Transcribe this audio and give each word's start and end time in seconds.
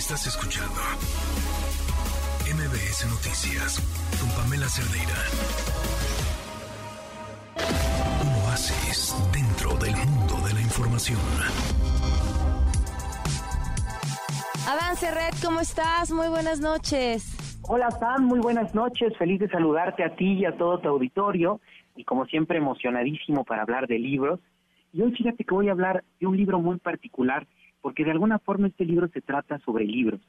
Estás 0.00 0.26
escuchando 0.26 0.80
MBS 2.48 3.04
Noticias 3.10 3.78
con 4.18 4.30
Pamela 4.30 4.66
Cerdeira. 4.66 5.20
Un 8.24 8.32
oasis 8.46 9.14
dentro 9.30 9.76
del 9.76 9.94
mundo 9.94 10.40
de 10.48 10.54
la 10.54 10.60
información. 10.62 11.18
Avance 14.66 15.10
Red, 15.10 15.34
¿cómo 15.44 15.60
estás? 15.60 16.10
Muy 16.10 16.28
buenas 16.28 16.60
noches. 16.60 17.60
Hola 17.68 17.90
Sam, 17.90 18.24
muy 18.24 18.40
buenas 18.40 18.74
noches. 18.74 19.14
Feliz 19.18 19.38
de 19.38 19.50
saludarte 19.50 20.02
a 20.02 20.16
ti 20.16 20.32
y 20.32 20.46
a 20.46 20.56
todo 20.56 20.78
tu 20.80 20.88
auditorio. 20.88 21.60
Y 21.94 22.04
como 22.04 22.24
siempre 22.24 22.56
emocionadísimo 22.56 23.44
para 23.44 23.62
hablar 23.62 23.86
de 23.86 23.98
libros. 23.98 24.40
Y 24.94 25.02
hoy 25.02 25.12
fíjate 25.12 25.44
que 25.44 25.54
voy 25.54 25.68
a 25.68 25.72
hablar 25.72 26.04
de 26.18 26.26
un 26.26 26.38
libro 26.38 26.58
muy 26.58 26.78
particular, 26.78 27.46
porque 27.80 28.04
de 28.04 28.10
alguna 28.10 28.38
forma 28.38 28.68
este 28.68 28.84
libro 28.84 29.08
se 29.08 29.20
trata 29.20 29.58
sobre 29.60 29.84
libros. 29.84 30.20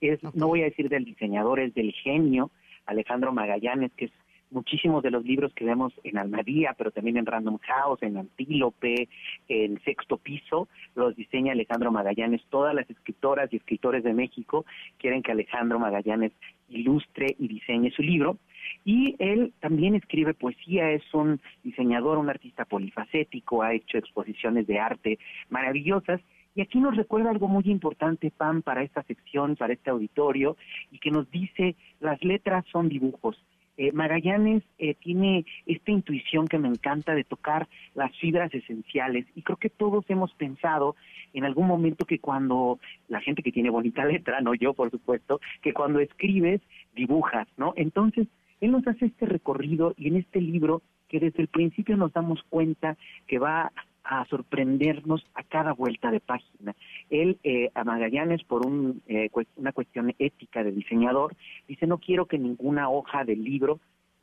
Es, 0.00 0.22
no 0.34 0.48
voy 0.48 0.62
a 0.62 0.64
decir 0.64 0.88
del 0.88 1.04
diseñador, 1.04 1.60
es 1.60 1.74
del 1.74 1.92
genio 1.92 2.50
Alejandro 2.86 3.32
Magallanes, 3.32 3.92
que 3.92 4.06
es 4.06 4.12
muchísimos 4.50 5.02
de 5.02 5.10
los 5.10 5.24
libros 5.24 5.52
que 5.54 5.64
vemos 5.64 5.92
en 6.02 6.18
Almadía, 6.18 6.74
pero 6.76 6.90
también 6.90 7.16
en 7.16 7.26
Random 7.26 7.58
House, 7.58 8.02
en 8.02 8.16
Antílope, 8.16 9.08
en 9.48 9.80
Sexto 9.82 10.16
Piso, 10.16 10.68
los 10.94 11.14
diseña 11.16 11.52
Alejandro 11.52 11.92
Magallanes. 11.92 12.42
Todas 12.50 12.74
las 12.74 12.88
escritoras 12.90 13.52
y 13.52 13.56
escritores 13.56 14.02
de 14.04 14.12
México 14.12 14.64
quieren 14.98 15.22
que 15.22 15.32
Alejandro 15.32 15.78
Magallanes 15.78 16.32
ilustre 16.68 17.36
y 17.38 17.48
diseñe 17.48 17.90
su 17.90 18.02
libro. 18.02 18.38
Y 18.84 19.16
él 19.18 19.52
también 19.60 19.94
escribe 19.94 20.34
poesía, 20.34 20.90
es 20.90 21.02
un 21.14 21.40
diseñador, 21.62 22.18
un 22.18 22.30
artista 22.30 22.64
polifacético, 22.64 23.62
ha 23.62 23.74
hecho 23.74 23.98
exposiciones 23.98 24.66
de 24.66 24.78
arte 24.78 25.18
maravillosas. 25.48 26.20
Y 26.54 26.62
aquí 26.62 26.80
nos 26.80 26.96
recuerda 26.96 27.30
algo 27.30 27.48
muy 27.48 27.64
importante, 27.66 28.32
Pam, 28.36 28.62
para 28.62 28.82
esta 28.82 29.02
sección, 29.04 29.56
para 29.56 29.72
este 29.72 29.90
auditorio, 29.90 30.56
y 30.90 30.98
que 30.98 31.10
nos 31.10 31.30
dice, 31.30 31.76
las 32.00 32.22
letras 32.24 32.64
son 32.72 32.88
dibujos. 32.88 33.36
Eh, 33.76 33.92
Magallanes 33.92 34.62
eh, 34.78 34.94
tiene 34.94 35.46
esta 35.64 35.90
intuición 35.90 36.48
que 36.48 36.58
me 36.58 36.68
encanta 36.68 37.14
de 37.14 37.24
tocar 37.24 37.66
las 37.94 38.14
fibras 38.18 38.52
esenciales 38.52 39.24
y 39.34 39.40
creo 39.40 39.56
que 39.56 39.70
todos 39.70 40.04
hemos 40.10 40.34
pensado 40.34 40.96
en 41.32 41.46
algún 41.46 41.66
momento 41.66 42.04
que 42.04 42.18
cuando 42.18 42.78
la 43.08 43.22
gente 43.22 43.42
que 43.42 43.52
tiene 43.52 43.70
bonita 43.70 44.04
letra, 44.12 44.42
no 44.42 44.54
yo 44.54 44.74
por 44.74 44.90
supuesto, 44.90 45.40
que 45.62 45.72
cuando 45.72 45.98
escribes 46.00 46.60
dibujas, 46.94 47.48
¿no? 47.56 47.72
Entonces, 47.74 48.28
él 48.60 48.72
nos 48.72 48.86
hace 48.86 49.06
este 49.06 49.24
recorrido 49.24 49.94
y 49.96 50.08
en 50.08 50.16
este 50.16 50.42
libro 50.42 50.82
que 51.08 51.18
desde 51.18 51.40
el 51.40 51.48
principio 51.48 51.96
nos 51.96 52.12
damos 52.12 52.42
cuenta 52.50 52.98
que 53.26 53.38
va 53.38 53.72
a 54.10 54.24
sorprendernos 54.24 55.24
a 55.34 55.44
cada 55.44 55.72
vuelta 55.72 56.10
de 56.10 56.18
página. 56.18 56.74
Él, 57.10 57.38
eh, 57.44 57.70
a 57.74 57.84
Magallanes, 57.84 58.42
por 58.42 58.66
un, 58.66 59.02
eh, 59.06 59.30
una 59.54 59.72
cuestión 59.72 60.12
ética 60.18 60.64
de 60.64 60.72
diseñador, 60.72 61.36
dice, 61.68 61.86
no 61.86 61.98
quiero 61.98 62.26
que 62.26 62.36
ninguna 62.36 62.90
hoja 62.90 63.24
del 63.24 63.44
libro 63.44 63.78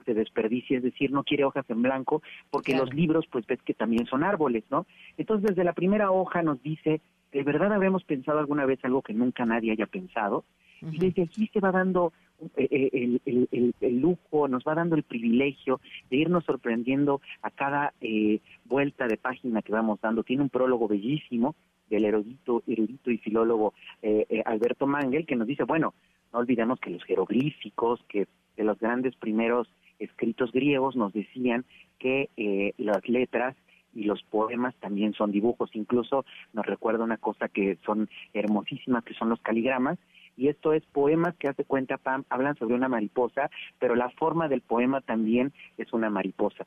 se 0.06 0.14
desperdicie, 0.14 0.78
es 0.78 0.84
decir, 0.84 1.12
no 1.12 1.24
quiere 1.24 1.46
hojas 1.46 1.66
en 1.70 1.82
blanco, 1.82 2.22
porque 2.50 2.76
los 2.76 2.94
libros, 2.94 3.26
pues 3.32 3.48
ves 3.48 3.62
que 3.64 3.74
también 3.74 4.06
son 4.08 4.24
árboles, 4.24 4.66
¿no? 4.70 4.86
Entonces, 5.18 5.52
desde 5.52 5.64
la 5.64 5.74
primera 5.74 6.12
hoja 6.12 6.42
nos 6.42 6.62
dice, 6.62 7.00
¿de 7.32 7.44
verdad 7.44 7.72
habremos 7.72 8.04
pensado 8.04 8.40
alguna 8.40 8.66
vez 8.66 8.84
algo 8.84 9.02
que 9.02 9.14
nunca 9.14 9.46
nadie 9.46 9.72
haya 9.72 9.86
pensado? 9.86 10.44
Y 10.82 10.98
desde 10.98 11.24
aquí 11.24 11.50
se 11.52 11.62
va 11.62 11.72
dando 11.72 12.12
eh, 12.56 12.68
eh, 12.70 13.20
el, 13.26 13.74
el, 13.82 14.00
lujo, 14.00 14.48
nos 14.48 14.64
va 14.64 14.76
dando 14.76 14.96
el 14.96 15.04
privilegio 15.04 15.80
de 16.10 16.18
irnos 16.18 16.46
sorprendiendo 16.46 17.22
a 17.42 17.50
cada 17.50 17.94
eh, 18.00 18.40
vuelta 18.66 19.08
de 19.08 19.18
página 19.18 19.62
que 19.62 19.72
vamos 19.72 20.00
dando. 20.02 20.24
Tiene 20.24 20.44
un 20.44 20.50
prólogo 20.50 20.88
bellísimo 20.88 21.56
del 21.90 22.06
erudito, 22.06 22.64
erudito 22.68 23.12
y 23.12 23.18
filólogo 23.18 23.74
Alberto 24.46 24.88
Mangel 24.88 25.26
que 25.26 25.38
nos 25.38 25.48
dice, 25.48 25.64
bueno, 25.64 25.94
no 26.34 26.40
olvidemos 26.40 26.80
que 26.82 26.90
los 26.90 27.04
jeroglíficos, 27.06 28.04
que 28.10 28.28
de 28.58 28.64
los 28.66 28.78
grandes 28.78 29.16
primeros 29.16 29.70
escritos 29.98 30.52
griegos 30.52 30.98
nos 30.98 31.14
decían 31.14 31.64
que 31.98 32.30
las 32.78 33.08
letras 33.08 33.56
y 33.96 34.04
los 34.04 34.22
poemas 34.24 34.76
también 34.76 35.14
son 35.14 35.32
dibujos. 35.32 35.70
Incluso 35.74 36.26
nos 36.52 36.66
recuerda 36.66 37.06
una 37.06 37.18
cosa 37.18 37.48
que 37.48 37.78
son 37.86 38.10
hermosísimas, 38.34 39.06
que 39.06 39.14
son 39.14 39.30
los 39.30 39.42
caligramas, 39.42 39.98
y 40.38 40.48
esto 40.48 40.72
es 40.72 40.86
poemas 40.86 41.36
que 41.36 41.50
hace 41.50 41.66
cuenta 41.66 41.98
Pam, 41.98 42.24
hablan 42.30 42.56
sobre 42.56 42.76
una 42.76 42.88
mariposa, 42.88 43.50
pero 43.80 43.96
la 43.96 44.10
forma 44.12 44.48
del 44.48 44.62
poema 44.62 45.02
también 45.02 45.52
es 45.78 45.92
una 45.92 46.10
mariposa. 46.10 46.66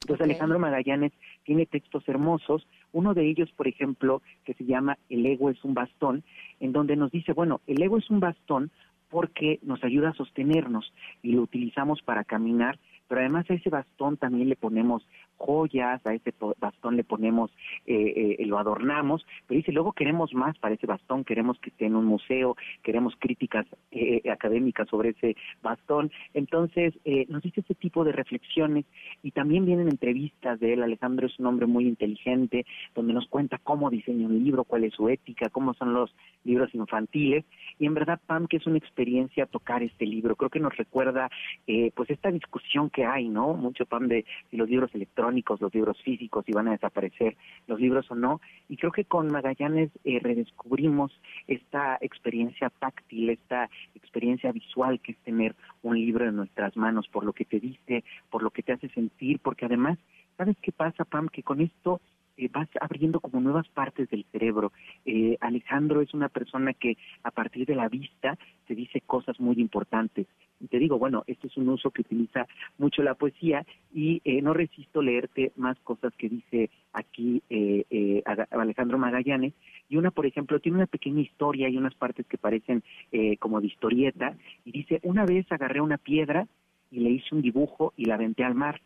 Entonces 0.00 0.24
Alejandro 0.24 0.58
Magallanes 0.58 1.12
tiene 1.44 1.64
textos 1.64 2.06
hermosos, 2.08 2.66
uno 2.92 3.14
de 3.14 3.26
ellos, 3.26 3.50
por 3.52 3.68
ejemplo, 3.68 4.20
que 4.44 4.52
se 4.54 4.64
llama 4.64 4.98
El 5.08 5.24
ego 5.24 5.48
es 5.48 5.64
un 5.64 5.72
bastón, 5.72 6.24
en 6.60 6.72
donde 6.72 6.96
nos 6.96 7.10
dice, 7.10 7.32
bueno, 7.32 7.60
el 7.66 7.82
ego 7.82 7.96
es 7.96 8.10
un 8.10 8.20
bastón 8.20 8.70
porque 9.08 9.60
nos 9.62 9.82
ayuda 9.84 10.10
a 10.10 10.14
sostenernos 10.14 10.92
y 11.22 11.32
lo 11.32 11.42
utilizamos 11.42 12.02
para 12.02 12.24
caminar, 12.24 12.78
pero 13.08 13.20
además 13.20 13.48
a 13.48 13.54
ese 13.54 13.70
bastón 13.70 14.16
también 14.16 14.48
le 14.48 14.56
ponemos 14.56 15.06
joyas, 15.36 16.04
a 16.06 16.14
ese 16.14 16.32
bastón 16.58 16.96
le 16.96 17.04
ponemos, 17.04 17.50
eh, 17.86 18.36
eh, 18.38 18.46
lo 18.46 18.58
adornamos, 18.58 19.26
pero 19.46 19.58
dice, 19.58 19.72
luego 19.72 19.92
queremos 19.92 20.32
más 20.34 20.56
para 20.58 20.74
ese 20.74 20.86
bastón, 20.86 21.24
queremos 21.24 21.58
que 21.58 21.70
esté 21.70 21.86
en 21.86 21.96
un 21.96 22.04
museo, 22.04 22.56
queremos 22.82 23.14
críticas 23.18 23.66
eh, 23.90 24.22
académicas 24.30 24.88
sobre 24.88 25.10
ese 25.10 25.36
bastón. 25.62 26.10
Entonces, 26.32 26.94
nos 27.28 27.42
dice 27.42 27.60
ese 27.60 27.74
tipo 27.74 28.04
de 28.04 28.12
reflexiones 28.12 28.84
y 29.22 29.30
también 29.32 29.66
vienen 29.66 29.88
entrevistas 29.88 30.60
de 30.60 30.74
él. 30.74 30.82
Alejandro 30.82 31.26
es 31.26 31.38
un 31.38 31.46
hombre 31.46 31.66
muy 31.66 31.86
inteligente, 31.86 32.64
donde 32.94 33.12
nos 33.12 33.26
cuenta 33.28 33.58
cómo 33.58 33.90
diseña 33.90 34.26
un 34.26 34.42
libro, 34.42 34.64
cuál 34.64 34.84
es 34.84 34.94
su 34.94 35.08
ética, 35.08 35.48
cómo 35.50 35.74
son 35.74 35.92
los 35.92 36.14
libros 36.44 36.74
infantiles. 36.74 37.44
Y 37.78 37.86
en 37.86 37.94
verdad, 37.94 38.20
Pam, 38.26 38.46
que 38.46 38.58
es 38.58 38.66
una 38.66 38.78
experiencia 38.78 39.46
tocar 39.46 39.82
este 39.82 40.06
libro. 40.06 40.36
Creo 40.36 40.50
que 40.50 40.60
nos 40.60 40.76
recuerda, 40.76 41.30
pues, 41.66 42.10
esta 42.10 42.30
discusión 42.30 42.90
que 42.90 43.04
hay, 43.04 43.28
¿no? 43.28 43.54
Mucho, 43.54 43.86
Pam, 43.86 44.08
de 44.08 44.24
los 44.52 44.68
libros 44.68 44.94
electrónicos 44.94 45.23
los 45.60 45.74
libros 45.74 46.00
físicos, 46.02 46.44
si 46.44 46.52
van 46.52 46.68
a 46.68 46.72
desaparecer 46.72 47.36
los 47.66 47.80
libros 47.80 48.10
o 48.10 48.14
no. 48.14 48.40
Y 48.68 48.76
creo 48.76 48.92
que 48.92 49.04
con 49.04 49.30
Magallanes 49.30 49.90
eh, 50.04 50.18
redescubrimos 50.20 51.12
esta 51.46 51.98
experiencia 52.00 52.70
táctil, 52.70 53.30
esta 53.30 53.68
experiencia 53.94 54.52
visual 54.52 55.00
que 55.00 55.12
es 55.12 55.18
tener 55.18 55.54
un 55.82 55.96
libro 55.96 56.28
en 56.28 56.36
nuestras 56.36 56.76
manos, 56.76 57.08
por 57.08 57.24
lo 57.24 57.32
que 57.32 57.44
te 57.44 57.60
dice, 57.60 58.04
por 58.30 58.42
lo 58.42 58.50
que 58.50 58.62
te 58.62 58.72
hace 58.72 58.88
sentir, 58.90 59.40
porque 59.40 59.66
además, 59.66 59.98
¿sabes 60.36 60.56
qué 60.62 60.72
pasa, 60.72 61.04
Pam? 61.04 61.28
Que 61.28 61.42
con 61.42 61.60
esto 61.60 62.00
eh, 62.36 62.48
vas 62.52 62.68
abriendo 62.80 63.20
como 63.20 63.40
nuevas 63.40 63.68
partes 63.68 64.10
del 64.10 64.24
cerebro. 64.32 64.72
Eh, 65.04 65.36
Alejandro 65.40 66.00
es 66.00 66.12
una 66.14 66.28
persona 66.28 66.72
que 66.72 66.96
a 67.22 67.30
partir 67.30 67.66
de 67.66 67.76
la 67.76 67.88
vista 67.88 68.36
te 68.66 68.74
dice 68.74 69.00
cosas 69.00 69.38
muy 69.38 69.60
importantes. 69.60 70.26
Y 70.60 70.68
te 70.68 70.78
digo, 70.78 70.98
bueno, 70.98 71.24
este 71.26 71.48
es 71.48 71.56
un 71.56 71.68
uso 71.68 71.90
que 71.90 72.02
utiliza 72.02 72.46
mucho 72.78 73.02
la 73.02 73.14
poesía 73.14 73.66
y 73.92 74.22
eh, 74.24 74.40
no 74.40 74.54
resisto 74.54 75.02
leerte 75.02 75.52
más 75.56 75.78
cosas 75.80 76.12
que 76.16 76.28
dice 76.28 76.70
aquí 76.92 77.42
Alejandro 78.50 78.98
Magallanes. 78.98 79.52
Y 79.88 79.96
una, 79.96 80.10
por 80.10 80.26
ejemplo, 80.26 80.60
tiene 80.60 80.78
una 80.78 80.86
pequeña 80.86 81.20
historia 81.20 81.68
y 81.68 81.76
unas 81.76 81.94
partes 81.94 82.26
que 82.26 82.38
parecen 82.38 82.82
como 83.40 83.60
de 83.60 83.66
historieta. 83.66 84.36
Y 84.64 84.72
dice, 84.72 85.00
una 85.02 85.26
vez 85.26 85.50
agarré 85.50 85.80
una 85.80 85.98
piedra 85.98 86.46
y 86.90 87.00
le 87.00 87.10
hice 87.10 87.34
un 87.34 87.42
dibujo 87.42 87.92
y 87.96 88.06
la 88.06 88.14
aventé 88.14 88.44
al 88.44 88.54
mar 88.54 88.80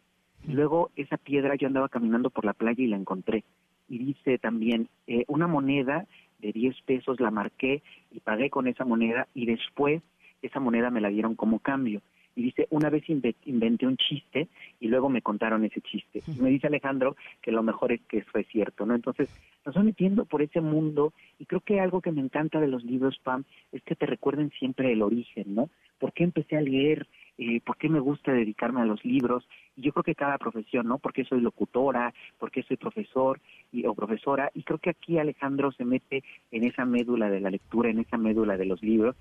Luego 0.47 0.91
esa 0.97 1.17
piedra 1.17 1.57
yo 1.57 1.67
andaba 1.67 1.89
caminando 1.89 2.31
por 2.31 2.45
la 2.45 2.53
playa 2.53 2.83
y 2.83 2.87
la 2.87 2.97
encontré. 2.97 3.45
Y 3.89 3.99
dice 3.99 4.39
también, 4.39 4.89
eh, 5.07 5.25
una 5.29 5.47
moneda 5.47 6.07
de 6.39 6.53
10 6.53 6.77
pesos 6.83 7.21
la 7.21 7.31
marqué 7.31 7.83
y 8.13 8.21
pagué 8.21 8.51
con 8.51 8.69
esa 8.69 8.85
moneda 8.85 9.27
y 9.35 9.47
después 9.47 10.03
esa 10.43 10.61
moneda 10.61 10.91
me 10.91 11.01
la 11.01 11.09
dieron 11.09 11.35
como 11.35 11.59
cambio. 11.59 12.03
Y 12.37 12.43
dice, 12.43 12.69
una 12.71 12.89
vez 12.89 13.03
inventé 13.09 13.85
un 13.85 13.97
chiste 13.97 14.47
y 14.79 14.87
luego 14.87 15.09
me 15.09 15.23
contaron 15.23 15.65
ese 15.65 15.81
chiste. 15.81 16.23
Y 16.29 16.41
me 16.41 16.51
dice 16.51 16.69
Alejandro 16.69 17.17
que 17.43 17.51
lo 17.51 17.65
mejor 17.65 17.91
es 17.91 18.01
que 18.03 18.19
eso 18.19 18.39
es 18.39 18.47
cierto, 18.47 18.87
¿no? 18.87 18.95
Entonces, 18.95 19.29
nos 19.67 19.77
metiendo 19.85 20.25
por 20.25 20.41
ese 20.41 20.61
mundo 20.61 21.13
y 21.41 21.47
creo 21.47 21.61
que 21.61 21.81
algo 21.81 22.01
que 22.01 22.13
me 22.13 22.21
encanta 22.21 22.61
de 22.61 22.69
los 22.69 22.85
libros, 22.85 23.19
Pam, 23.25 23.43
es 23.73 23.83
que 23.83 23.97
te 23.97 24.07
recuerden 24.07 24.51
siempre 24.59 24.93
el 24.93 25.03
origen, 25.03 25.55
¿no? 25.55 25.69
¿Por 25.99 26.13
qué 26.13 26.23
empecé 26.23 26.57
a 26.57 26.61
leer? 26.61 27.09
Eh, 27.39 27.61
¿Por 27.61 27.77
qué 27.77 27.89
me 27.89 27.99
gusta 28.01 28.33
dedicarme 28.33 28.83
a 28.83 28.85
los 28.85 29.05
libros? 29.05 29.49
Yo 29.81 29.93
creo 29.93 30.03
que 30.03 30.15
cada 30.15 30.39
profesión, 30.39 30.89
¿no? 30.89 30.99
Porque 30.99 31.25
soy 31.25 31.41
locutora, 31.41 32.13
porque 32.39 32.63
soy 32.63 32.77
profesor 32.77 33.41
y, 33.73 33.87
o 33.87 33.95
profesora, 33.95 34.51
y 34.55 34.63
creo 34.65 34.79
que 34.79 34.91
aquí 34.91 35.19
Alejandro 35.19 35.73
se 35.73 35.85
mete 35.85 36.25
en 36.51 36.65
esa 36.65 36.85
médula 36.85 37.31
de 37.31 37.41
la 37.41 37.51
lectura, 37.51 37.91
en 37.91 38.01
esa 38.01 38.17
médula 38.17 38.57
de 38.57 38.67
los 38.67 38.83
libros, 38.83 39.17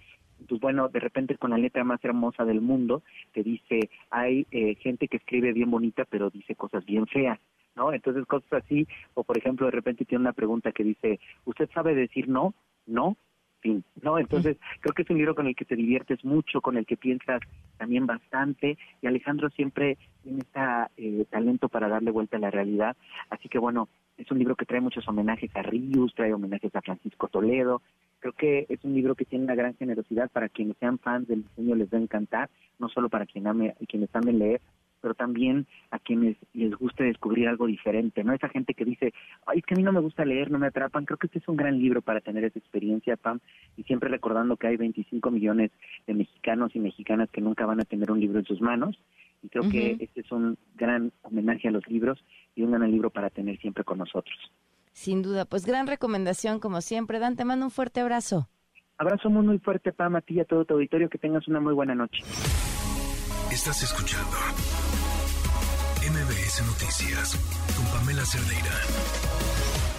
pues 0.48 0.62
bueno, 0.62 0.89
de 0.89 1.00
repente 1.00 1.38
con 1.38 1.51
la 1.51 1.57
letra 1.57 1.83
más 1.83 2.04
hermosa 2.04 2.45
del 2.45 2.62
mundo, 2.62 3.04
te 3.33 3.44
dice, 3.44 3.89
hay 4.09 4.45
eh, 4.51 4.75
gente 4.75 5.07
que 5.07 5.18
escribe 5.18 5.54
bien 5.54 5.71
bonita, 5.71 6.06
pero 6.06 6.30
dice 6.30 6.56
cosas 6.56 6.86
bien 6.86 7.07
feas, 7.07 7.39
¿no? 7.75 7.94
Entonces 7.94 8.25
cosas 8.25 8.63
así, 8.63 8.88
o 9.13 9.24
por 9.24 9.38
ejemplo, 9.38 9.65
de 9.65 9.71
repente 9.71 10.06
tiene 10.06 10.24
una 10.24 10.33
pregunta 10.33 10.71
que 10.71 10.83
dice, 10.83 11.19
¿usted 11.45 11.69
sabe 11.74 11.95
decir 11.95 12.27
no? 12.27 12.54
No, 12.86 13.18
fin, 13.68 13.84
¿no? 14.02 14.18
Entonces, 14.18 14.58
creo 14.80 14.94
que 14.94 15.02
es 15.02 15.10
un 15.10 15.18
libro 15.18 15.36
con 15.36 15.48
el 15.48 15.56
que 15.56 15.66
te 15.66 15.75
diviertes 15.75 16.24
mucho, 16.24 16.62
con 16.62 16.78
el 16.78 16.86
que 16.86 16.96
piensas 16.96 17.42
también 17.78 18.06
bastante, 18.06 18.78
y 19.02 19.08
Alejandro 19.08 19.50
siempre 19.50 19.98
tiene 20.24 20.40
este 20.40 21.25
talento 21.25 21.68
para 21.68 21.90
darle 21.90 22.12
vuelta 22.12 22.38
a 22.38 22.40
la 22.40 22.52
realidad, 22.52 22.96
así 23.30 23.50
que 23.50 23.60
bueno, 23.60 23.90
es 24.18 24.31
un 24.31 24.40
libro 24.40 24.56
que 24.56 24.66
trae 24.66 24.81
muchos 24.81 25.08
homenajes 25.08 25.56
a 25.56 25.62
Rius, 25.62 26.16
trae 26.16 26.34
homenajes 26.34 26.75
a 26.75 26.81
Francisco 26.81 27.28
Toledo, 27.28 27.81
Creo 28.19 28.34
que 28.34 28.66
es 28.69 28.84
un 28.84 28.94
libro 28.94 29.16
que 29.16 29.25
tiene 29.25 29.46
una 29.46 29.56
gran 29.56 29.75
generosidad 29.75 30.30
para 30.31 30.50
quienes 30.50 30.78
sean 30.78 30.98
fans 30.98 31.28
del 31.28 31.44
diseño 31.44 31.75
les 31.75 31.94
va 31.94 31.98
a 31.98 32.02
encantar, 32.02 32.50
no 32.80 32.90
solo 32.90 33.10
para 33.10 33.25
quien 33.25 33.46
ame, 33.48 33.75
quienes 33.88 34.10
amen 34.16 34.40
leer, 34.40 34.62
pero 35.07 35.15
también 35.15 35.68
a 35.89 36.00
quienes 36.00 36.36
les 36.54 36.75
guste 36.75 37.06
descubrir 37.06 37.48
algo 37.48 37.65
diferente, 37.65 38.25
¿no? 38.25 38.33
Esa 38.33 38.50
gente 38.50 38.74
que 38.74 38.83
dice, 38.83 39.13
ay, 39.45 39.59
es 39.59 39.65
que 39.65 39.74
a 39.74 39.77
mí 39.77 39.83
no 39.83 39.94
me 39.94 40.01
gusta 40.01 40.25
leer, 40.25 40.51
no 40.51 40.59
me 40.59 40.68
atrapan, 40.68 41.06
creo 41.06 41.15
que 41.18 41.27
este 41.27 41.39
es 41.39 41.48
un 41.48 41.56
gran 41.56 41.80
libro 41.80 42.01
para 42.01 42.19
tener 42.19 42.44
esa 42.44 42.59
experiencia, 42.59 43.15
Pam, 43.15 43.39
y 43.77 43.83
siempre 43.83 44.09
recordando 44.09 44.57
que 44.57 44.68
hay 44.68 44.75
25 44.75 45.31
millones 45.31 45.71
de 46.07 46.13
mexicanos 46.13 46.75
y 46.75 46.80
mexicanas 46.80 47.30
que 47.31 47.39
nunca 47.39 47.65
van 47.65 47.80
a 47.80 47.86
tener 47.86 48.12
un 48.12 48.19
libro 48.19 48.39
en 48.39 48.45
sus 48.45 48.59
manos, 48.59 49.00
y 49.42 49.48
creo 49.48 49.69
que 49.69 49.95
este 49.98 50.19
es 50.19 50.31
un 50.33 50.57
gran 50.75 51.13
homenaje 51.21 51.69
a 51.69 51.71
los 51.71 51.88
libros 51.88 52.21
y 52.54 52.63
un 52.63 52.71
gran 52.71 52.92
libro 52.92 53.09
para 53.09 53.30
tener 53.30 53.57
siempre 53.59 53.86
con 53.86 54.00
nosotros. 54.00 54.36
Sin 54.92 55.21
duda, 55.21 55.45
pues 55.45 55.65
gran 55.65 55.88
recomendación 55.88 56.59
como 56.59 56.81
siempre. 56.81 57.19
Dan, 57.19 57.38
te 57.38 57.45
mando 57.45 57.65
un 57.65 57.71
fuerte 57.71 58.01
abrazo. 58.01 58.50
Abrazo 58.98 59.30
muy, 59.30 59.45
muy 59.45 59.59
fuerte, 59.59 59.94
Pam, 59.94 60.18
a 60.18 60.21
ti 60.21 60.33
y 60.33 60.39
a 60.42 60.45
todo 60.45 60.65
tu 60.65 60.74
auditorio. 60.74 61.07
Que 61.07 61.19
tengas 61.19 61.48
una 61.48 61.62
muy 61.62 61.74
buena 61.74 61.95
noche. 61.95 62.24
Estás 63.57 63.81
escuchando 63.81 64.38
MBS 66.04 66.62
Noticias 66.68 67.36
con 67.75 67.86
Pamela 67.88 68.24
Cerdeira. 68.24 69.97